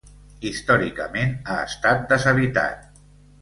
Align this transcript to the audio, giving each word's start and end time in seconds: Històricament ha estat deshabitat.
Històricament 0.51 1.35
ha 1.55 1.59
estat 1.67 2.09
deshabitat. 2.15 2.89